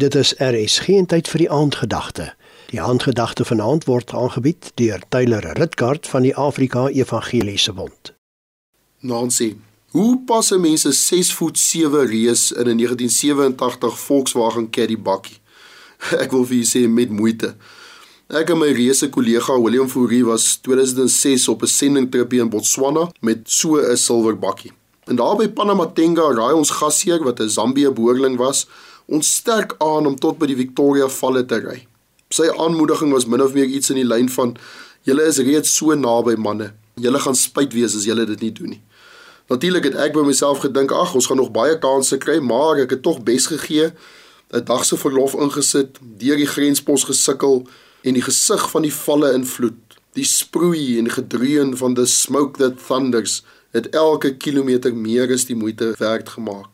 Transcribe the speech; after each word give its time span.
Dit 0.00 0.14
is 0.14 0.34
RSG 0.38 0.88
en 0.88 1.06
tyd 1.06 1.28
vir 1.28 1.42
die 1.42 1.50
aandgedagte. 1.52 2.30
Die 2.70 2.78
aandgedagte 2.80 3.44
vanaand 3.44 3.84
word 3.84 4.14
aangebied 4.16 4.70
deur 4.80 5.02
Tyler 5.12 5.44
Ritkaart 5.58 6.08
van 6.08 6.24
die 6.24 6.32
Afrika 6.40 6.86
Evangeliese 6.88 7.74
Bond. 7.76 8.12
Nancy, 9.04 9.50
hoe 9.92 10.22
pas 10.24 10.50
'n 10.52 10.60
mens 10.60 10.86
'n 10.86 10.92
6 10.92 11.34
voet 11.34 11.58
7 11.58 12.06
reus 12.06 12.52
in 12.52 12.68
'n 12.68 12.76
1987 12.76 13.98
Volkswagen 13.98 14.70
Caddy 14.70 14.98
bakkie? 14.98 15.38
Ek 16.24 16.30
wil 16.30 16.44
vir 16.44 16.56
u 16.56 16.64
sê 16.64 16.88
met 16.88 17.10
moeite. 17.10 17.54
Ek 18.28 18.50
en 18.50 18.58
my 18.58 18.72
reuse 18.72 19.08
kollega 19.08 19.60
William 19.60 19.88
Fourie 19.88 20.24
was 20.24 20.56
2006 20.56 21.48
op 21.48 21.62
'n 21.62 21.66
sendingtripie 21.66 22.40
in 22.40 22.48
Botswana 22.48 23.10
met 23.20 23.38
so 23.44 23.76
'n 23.76 23.96
silwer 23.96 24.38
bakkie. 24.38 24.72
En 25.04 25.16
daar 25.16 25.36
by 25.36 25.48
Panamatenga 25.48 26.32
raai 26.32 26.54
ons 26.54 26.70
gasheer 26.70 27.22
wat 27.22 27.40
'n 27.40 27.48
Zambië 27.48 27.90
boerling 27.90 28.36
was, 28.36 28.66
ons 29.10 29.34
sterk 29.36 29.74
aan 29.82 30.06
om 30.06 30.16
tot 30.18 30.38
by 30.38 30.46
die 30.50 30.58
Victoria 30.58 31.08
Valle 31.10 31.42
te 31.46 31.58
ry. 31.62 31.80
Sy 32.30 32.46
aanmoediging 32.54 33.10
was 33.12 33.26
min 33.26 33.42
of 33.42 33.56
meer 33.56 33.66
iets 33.66 33.90
in 33.90 33.98
die 33.98 34.06
lyn 34.06 34.30
van: 34.30 34.56
"Julle 35.02 35.26
is 35.26 35.38
reeds 35.38 35.74
so 35.76 35.94
naby 35.94 36.36
manne. 36.38 36.72
Julle 36.94 37.18
gaan 37.18 37.34
spyt 37.34 37.74
wees 37.74 37.96
as 37.96 38.06
julle 38.06 38.26
dit 38.26 38.40
nie 38.40 38.52
doen 38.52 38.70
nie." 38.76 38.82
Natuurlik 39.50 39.84
het 39.84 39.96
ek 39.98 40.12
by 40.14 40.22
myself 40.22 40.62
gedink: 40.62 40.92
"Ag, 40.92 41.14
ons 41.14 41.26
gaan 41.26 41.36
nog 41.36 41.50
baie 41.50 41.78
kansse 41.78 42.18
kry, 42.18 42.38
maar 42.38 42.78
ek 42.78 42.90
het 42.90 43.02
tog 43.02 43.22
bes 43.22 43.46
gegee." 43.46 43.92
'n 44.52 44.64
Dag 44.64 44.84
se 44.84 44.96
verlof 44.96 45.34
ingesit, 45.34 45.98
deur 46.18 46.36
die 46.36 46.46
grenspos 46.46 47.04
gesukkel 47.04 47.66
en 48.02 48.14
die 48.14 48.22
gesig 48.22 48.70
van 48.70 48.82
die 48.82 48.94
valle 48.94 49.32
invloed, 49.32 49.78
die 50.18 50.24
sproei 50.24 50.98
en 50.98 51.10
gedreun 51.10 51.76
van 51.76 51.94
the 51.94 52.06
smoke 52.06 52.58
that 52.58 52.78
thunders 52.86 53.42
het 53.70 53.88
elke 53.94 54.36
kilometer 54.36 54.94
meer 54.94 55.30
as 55.32 55.46
die 55.46 55.54
moeite 55.54 55.94
werd 55.98 56.28
gemaak. 56.28 56.66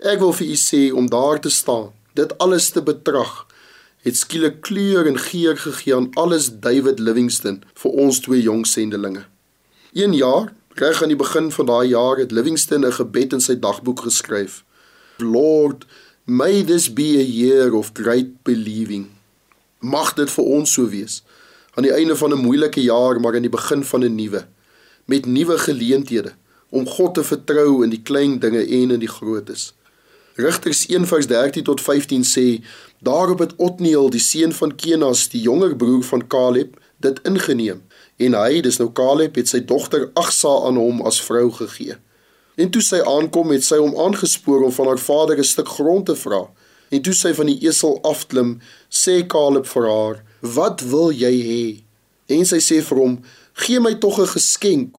Ek 0.00 0.16
wil 0.16 0.32
vir 0.32 0.48
u 0.48 0.56
sê 0.56 0.78
om 0.96 1.10
daar 1.12 1.36
te 1.44 1.50
staan, 1.52 1.90
dit 2.16 2.30
alles 2.40 2.70
te 2.72 2.80
betrag, 2.80 3.44
het 4.00 4.16
skielik 4.16 4.62
kleur 4.64 5.04
en 5.04 5.18
geur 5.20 5.58
gegee 5.60 5.92
aan 5.92 6.06
alles 6.16 6.46
David 6.64 7.02
Livingston 7.04 7.58
vir 7.82 7.98
ons 8.04 8.20
twee 8.24 8.40
jong 8.40 8.62
sendelinge. 8.64 9.26
Een 9.92 10.14
jaar, 10.16 10.54
reg 10.80 11.02
aan 11.02 11.12
die 11.12 11.18
begin 11.20 11.50
van 11.52 11.68
daai 11.68 11.90
jaar 11.92 12.16
het 12.16 12.32
Livingston 12.32 12.86
'n 12.86 12.96
gebed 12.96 13.32
in 13.36 13.40
sy 13.40 13.58
dagboek 13.60 14.00
geskryf. 14.00 14.64
Lord, 15.18 15.84
may 16.24 16.64
this 16.64 16.88
be 16.88 17.20
a 17.20 17.26
year 17.26 17.74
of 17.74 17.92
great 17.92 18.42
believing. 18.42 19.10
Mag 19.80 20.14
dit 20.14 20.30
vir 20.30 20.44
ons 20.44 20.72
so 20.72 20.88
wees 20.88 21.22
aan 21.74 21.84
die 21.84 21.92
einde 21.92 22.16
van 22.16 22.32
'n 22.32 22.40
moeilike 22.40 22.80
jaar, 22.80 23.20
maar 23.20 23.34
aan 23.34 23.48
die 23.48 23.56
begin 23.58 23.84
van 23.84 24.04
'n 24.04 24.14
nuwe 24.14 24.46
met 25.04 25.26
nuwe 25.26 25.58
geleenthede 25.58 26.32
om 26.68 26.86
God 26.86 27.14
te 27.14 27.24
vertrou 27.24 27.84
in 27.84 27.90
die 27.90 28.02
klein 28.02 28.38
dinge 28.38 28.64
en 28.66 28.90
in 28.90 29.00
die 29.00 29.08
grootes. 29.08 29.74
Rigters 30.34 30.86
1:13 30.86 31.62
tot 31.62 31.80
15 31.80 32.24
sê: 32.24 32.64
Daarop 32.98 33.38
het 33.38 33.56
Otniel, 33.56 34.10
die 34.10 34.20
seun 34.20 34.52
van 34.52 34.74
Kenas, 34.76 35.28
die 35.28 35.40
jonger 35.40 35.76
broer 35.76 36.02
van 36.02 36.26
Caleb, 36.26 36.80
dit 36.96 37.20
ingeneem 37.22 37.82
en 38.20 38.36
hy, 38.36 38.60
dis 38.60 38.76
nou 38.76 38.90
Caleb, 38.92 39.38
het 39.40 39.48
sy 39.48 39.62
dogter 39.64 40.10
Agsa 40.20 40.50
aan 40.66 40.76
hom 40.76 41.00
as 41.08 41.20
vrou 41.24 41.48
gegee. 41.56 41.96
En 42.60 42.68
toe 42.70 42.82
sy 42.84 43.00
aankom, 43.08 43.54
het 43.54 43.64
sy 43.64 43.78
hom 43.80 43.94
aangespoor 43.96 44.66
om 44.66 44.74
van 44.76 44.90
haar 44.92 45.00
vader 45.00 45.38
'n 45.38 45.44
stuk 45.44 45.68
grond 45.68 46.06
te 46.06 46.16
vra. 46.16 46.42
En 46.90 47.02
toe 47.02 47.14
sy 47.14 47.32
van 47.34 47.46
die 47.46 47.60
esel 47.68 47.98
afklim, 48.02 48.60
sê 48.90 49.26
Caleb 49.26 49.66
vir 49.66 49.86
haar: 49.88 50.24
"Wat 50.40 50.80
wil 50.80 51.12
jy 51.12 51.34
hê?" 51.50 51.82
En 52.36 52.44
sy 52.44 52.60
sê 52.60 52.82
vir 52.82 52.98
hom: 52.98 53.20
"Gee 53.52 53.80
my 53.80 53.94
tog 53.94 54.18
'n 54.18 54.26
geskenk 54.26 54.94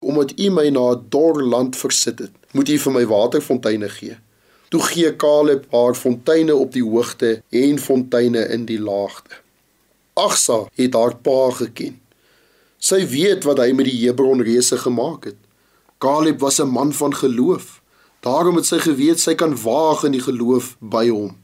omdat 0.00 0.32
u 0.38 0.50
my 0.50 0.68
na 0.68 0.92
'n 0.92 1.06
dor 1.08 1.42
land 1.42 1.76
versit 1.76 2.18
het, 2.18 2.32
moet 2.52 2.68
u 2.68 2.78
vir 2.78 2.92
my 2.92 3.06
waterfonteine 3.06 3.88
gee. 3.88 4.16
Toe 4.70 4.80
gee 4.86 5.10
Caleb 5.16 5.66
haar 5.74 5.96
fonteine 5.98 6.54
op 6.54 6.72
die 6.72 6.84
hoogte 6.84 7.42
en 7.50 7.78
fonteine 7.78 8.44
in 8.54 8.64
die 8.68 8.78
laagte. 8.80 9.40
Agsa 10.14 10.62
het 10.78 10.94
haar 10.94 11.16
pa 11.16 11.50
geken. 11.58 11.98
Sy 12.78 13.02
weet 13.10 13.44
wat 13.48 13.58
hy 13.58 13.72
met 13.76 13.90
die 13.90 13.98
Hebron 14.04 14.42
reuse 14.46 14.78
gemaak 14.78 15.26
het. 15.32 15.40
Caleb 15.98 16.40
was 16.40 16.60
'n 16.60 16.70
man 16.70 16.92
van 16.92 17.14
geloof. 17.14 17.82
Daarom 18.20 18.56
het 18.56 18.66
sy 18.66 18.78
geweet 18.78 19.20
sy 19.20 19.34
kan 19.34 19.56
waag 19.62 20.04
in 20.04 20.12
die 20.12 20.26
geloof 20.28 20.76
by 20.78 21.08
hom. 21.08 21.36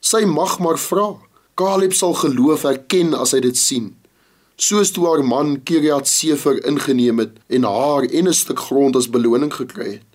Sy 0.00 0.24
mag 0.24 0.58
maar 0.58 0.78
vra. 0.78 1.16
Caleb 1.54 1.92
sal 1.92 2.14
geloof 2.14 2.64
erken 2.64 3.14
as 3.14 3.32
hy 3.32 3.40
dit 3.40 3.56
sien 3.56 3.98
soos 4.58 4.90
toe 4.90 5.04
haar 5.06 5.22
man 5.22 5.60
Kiriat 5.62 6.08
Sefer 6.10 6.58
ingeneem 6.66 7.22
het 7.22 7.36
en 7.46 7.64
haar 7.64 8.02
en 8.02 8.28
'n 8.28 8.34
stuk 8.34 8.58
grond 8.58 8.96
as 8.96 9.10
beloning 9.10 9.54
gekry 9.54 9.90
het. 9.92 10.08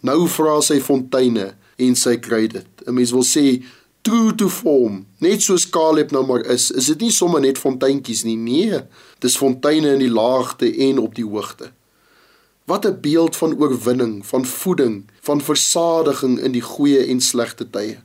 Nou 0.00 0.28
vra 0.28 0.60
sy 0.60 0.80
fonteine 0.80 1.54
en 1.86 1.96
sy 1.96 2.16
kry 2.22 2.46
dit. 2.46 2.68
'n 2.86 2.94
Mens 2.94 3.12
wil 3.16 3.24
sê 3.24 3.62
true 4.02 4.34
to 4.34 4.48
form, 4.48 5.06
net 5.18 5.42
soos 5.42 5.68
Caleb 5.68 6.10
nou 6.10 6.24
maar 6.26 6.44
is. 6.46 6.70
Is 6.70 6.86
dit 6.86 7.00
nie 7.00 7.10
sommer 7.10 7.40
net 7.40 7.58
fonteintjies 7.58 8.24
nie? 8.24 8.36
Nee, 8.36 8.80
dis 9.18 9.36
fonteine 9.36 9.92
in 9.92 10.04
die 10.04 10.12
laagte 10.12 10.70
en 10.88 10.98
op 10.98 11.14
die 11.14 11.26
hoogte. 11.26 11.72
Wat 12.64 12.86
'n 12.86 13.00
beeld 13.00 13.36
van 13.36 13.58
oorwinning, 13.58 14.26
van 14.26 14.44
voeding, 14.44 15.04
van 15.20 15.40
versadiging 15.40 16.38
in 16.38 16.52
die 16.52 16.62
goeie 16.62 17.06
en 17.06 17.20
slegte 17.20 17.70
tye. 17.70 17.98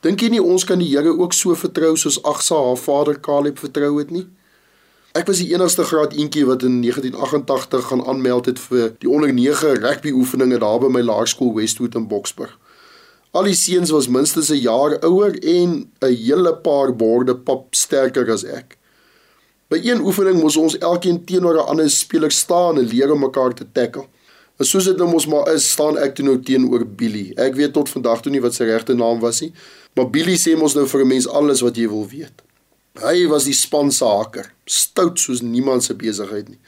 Dink 0.00 0.20
jy 0.20 0.28
nie 0.28 0.42
ons 0.42 0.64
kan 0.64 0.78
die 0.78 0.88
Here 0.88 1.18
ook 1.18 1.32
so 1.32 1.54
vertrou 1.54 1.96
soos 1.96 2.22
Agsa 2.22 2.54
haar 2.54 2.76
vader 2.76 3.20
Caleb 3.20 3.58
vertrou 3.58 3.98
het 3.98 4.10
nie? 4.10 4.26
Ek 5.14 5.26
was 5.30 5.38
die 5.38 5.52
enigste 5.54 5.84
graad 5.84 6.12
eentjie 6.12 6.44
wat 6.44 6.64
in 6.66 6.80
1988 6.82 7.86
gaan 7.86 8.02
aanmeld 8.06 8.46
het 8.50 8.58
vir 8.58 8.92
die 8.98 9.08
onder 9.08 9.32
9 9.32 9.78
rugby 9.80 10.10
oefeninge 10.10 10.58
daar 10.58 10.80
by 10.82 10.90
my 10.90 11.00
laerskool 11.00 11.54
Westwood 11.54 11.94
in 11.94 12.08
Boksburg. 12.10 12.58
Al 13.34 13.48
die 13.48 13.56
seuns 13.58 13.90
was 13.90 14.06
minstens 14.06 14.50
'n 14.50 14.62
jaar 14.62 14.92
ouer 15.02 15.34
en 15.42 15.90
'n 16.00 16.14
hele 16.26 16.54
paar 16.56 16.96
borde 16.96 17.34
pap 17.36 17.74
sterker 17.74 18.30
as 18.30 18.44
ek. 18.44 18.78
By 19.68 19.80
een 19.82 20.00
oefening 20.00 20.40
moes 20.40 20.56
ons 20.56 20.78
elkeen 20.78 21.24
teenoor 21.24 21.54
'n 21.54 21.68
ander 21.68 21.90
speler 21.90 22.30
staan 22.30 22.78
en 22.78 22.86
leer 22.86 23.12
om 23.12 23.20
mekaar 23.20 23.54
te 23.54 23.66
tackle. 23.72 24.06
En 24.58 24.64
soos 24.64 24.84
dit 24.84 24.96
nou 24.96 25.10
mos 25.10 25.26
maar 25.26 25.52
is, 25.54 25.70
staan 25.70 25.98
ek 25.98 26.14
toe 26.14 26.24
nou 26.24 26.38
teenoor 26.38 26.86
Billy. 26.86 27.32
Ek 27.36 27.54
weet 27.54 27.72
tot 27.72 27.88
vandag 27.88 28.20
toe 28.22 28.32
nie 28.32 28.40
wat 28.40 28.54
sy 28.54 28.64
regte 28.64 28.94
naam 28.94 29.20
was 29.20 29.40
nie, 29.40 29.52
maar 29.94 30.10
Billy 30.10 30.36
sê 30.36 30.56
mos 30.56 30.74
nou 30.74 30.86
vir 30.86 31.00
'n 31.00 31.08
mens 31.08 31.28
alles 31.28 31.60
wat 31.60 31.76
jy 31.76 31.88
wil 31.88 32.08
weet. 32.08 32.42
Hy 33.02 33.26
was 33.26 33.44
die 33.44 33.52
span 33.52 33.90
se 33.90 34.04
haker, 34.04 34.52
stout 34.64 35.18
soos 35.18 35.40
niemand 35.40 35.82
se 35.84 35.94
besigheid 35.94 36.48
nie 36.48 36.58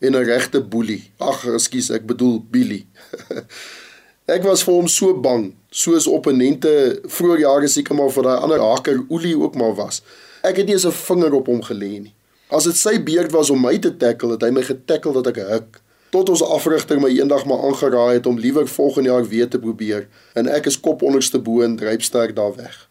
en 0.00 0.12
'n 0.16 0.24
regte 0.24 0.60
boelie. 0.60 1.10
Ag, 1.18 1.44
ekskuus, 1.46 1.90
ek 1.90 2.06
bedoel 2.06 2.44
Billy. 2.50 2.86
ek 4.30 4.46
was 4.46 4.62
vir 4.66 4.74
hom 4.74 4.88
so 4.88 5.14
bang, 5.14 5.50
soos 5.70 6.06
opponente 6.10 6.70
vroeër 7.10 7.44
jare 7.44 7.68
seker 7.68 7.96
maar 7.98 8.12
vir 8.14 8.26
daai 8.26 8.38
ander 8.38 8.62
haker 8.62 9.02
Olie 9.08 9.36
ook 9.38 9.58
maar 9.58 9.74
was. 9.78 10.02
Ek 10.46 10.56
het 10.56 10.66
nie 10.66 10.74
eens 10.74 10.86
'n 10.86 10.92
vinger 10.92 11.34
op 11.34 11.46
hom 11.46 11.62
gelê 11.62 11.92
nie. 12.00 12.14
As 12.50 12.64
dit 12.64 12.76
sy 12.76 12.98
beurt 13.02 13.32
was 13.32 13.50
om 13.50 13.60
my 13.60 13.78
te 13.78 13.96
tackle, 13.96 14.30
het 14.30 14.42
hy 14.42 14.50
my 14.50 14.62
getackle 14.62 15.12
dat 15.12 15.26
ek 15.26 15.36
huk. 15.36 15.80
Tot 16.10 16.28
ons 16.28 16.42
afrigter 16.42 17.00
my 17.00 17.08
eendag 17.08 17.44
maar 17.46 17.62
aangeraai 17.62 18.14
het 18.14 18.26
om 18.26 18.38
liewer 18.38 18.68
volgende 18.68 19.08
jaar 19.08 19.28
weer 19.28 19.48
te 19.48 19.58
probeer 19.58 20.08
en 20.34 20.48
ek 20.48 20.66
is 20.66 20.80
kop 20.80 21.02
onderste 21.02 21.38
bo 21.38 21.62
en 21.62 21.76
drypsterk 21.76 22.34
daar 22.36 22.54
weg. 22.56 22.88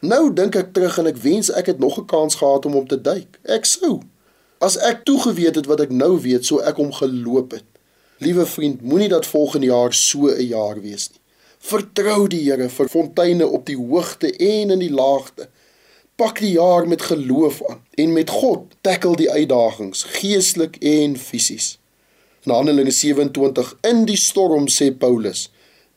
Nou 0.00 0.32
dink 0.34 0.56
ek 0.56 0.72
terug 0.72 0.98
en 0.98 1.06
ek 1.06 1.16
wens 1.22 1.50
ek 1.50 1.66
het 1.66 1.78
nog 1.78 1.98
'n 1.98 2.06
kans 2.06 2.34
gehad 2.34 2.66
om 2.66 2.72
hom 2.72 2.88
te 2.88 3.00
duik. 3.00 3.38
Ek 3.44 3.64
sou. 3.64 4.00
As 4.58 4.78
ek 4.78 5.04
toegeweet 5.04 5.54
het 5.54 5.66
wat 5.66 5.80
ek 5.80 5.90
nou 5.90 6.20
weet, 6.20 6.44
sou 6.44 6.62
ek 6.62 6.76
hom 6.76 6.92
geloop 6.92 7.52
het. 7.52 7.64
Liewe 8.18 8.46
vriend, 8.46 8.82
moenie 8.82 9.08
dat 9.08 9.26
volgende 9.26 9.66
jaar 9.66 9.94
so 9.94 10.26
'n 10.26 10.46
jaar 10.46 10.80
wees 10.80 11.08
nie. 11.10 11.20
Vertrou 11.58 12.28
die 12.28 12.50
Here 12.50 12.68
vir 12.68 12.88
fonteine 12.88 13.46
op 13.46 13.66
die 13.66 13.76
hoogte 13.76 14.30
en 14.36 14.70
in 14.70 14.78
die 14.78 14.92
laagte. 14.92 15.48
Pak 16.16 16.38
die 16.38 16.52
jaar 16.52 16.88
met 16.88 17.02
geloof 17.02 17.60
aan 17.68 17.82
en 17.94 18.12
met 18.12 18.30
God 18.30 18.74
tackle 18.80 19.16
die 19.16 19.30
uitdagings, 19.30 20.02
geestelik 20.02 20.76
en 20.76 21.16
fisies. 21.16 21.78
In 22.42 22.52
Handelinge 22.52 22.90
27 22.90 23.76
in 23.80 24.04
die 24.04 24.16
storm 24.16 24.68
sê 24.68 24.90
Paulus: 24.98 25.50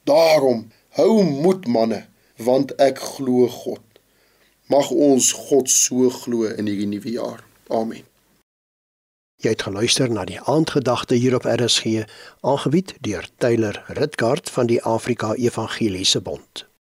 Daarom 0.04 0.68
hou 0.98 1.24
moed 1.24 1.68
manne, 1.68 2.06
want 2.36 2.76
ek 2.76 3.00
glo 3.00 3.48
God. 3.48 3.86
Mag 4.66 4.92
ons 4.92 5.32
God 5.32 5.70
so 5.70 6.10
glo 6.10 6.50
in 6.50 6.66
hierdie 6.66 6.90
nuwe 6.90 7.12
jaar. 7.12 7.44
Amen. 7.70 8.09
Jy 9.40 9.54
het 9.54 9.62
geluister 9.64 10.10
na 10.12 10.26
die 10.28 10.40
aandgedagte 10.52 11.16
hier 11.16 11.36
op 11.38 11.46
RSG, 11.48 12.04
aangebied 12.42 12.96
deur 13.00 13.30
Tyler 13.38 13.84
Ritgard 13.88 14.50
van 14.50 14.68
die 14.68 14.82
Afrika 14.84 15.34
Evangeliese 15.34 16.20
Bond. 16.22 16.69